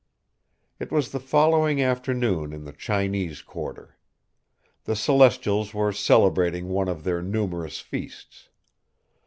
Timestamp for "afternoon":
1.79-2.53